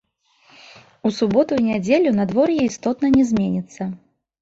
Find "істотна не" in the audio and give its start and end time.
2.71-3.31